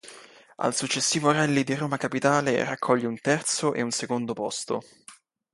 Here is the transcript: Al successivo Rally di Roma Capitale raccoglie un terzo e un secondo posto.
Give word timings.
Al 0.55 0.73
successivo 0.73 1.29
Rally 1.31 1.63
di 1.63 1.75
Roma 1.75 1.95
Capitale 1.97 2.63
raccoglie 2.63 3.05
un 3.05 3.21
terzo 3.21 3.75
e 3.75 3.83
un 3.83 3.91
secondo 3.91 4.33
posto. 4.33 4.81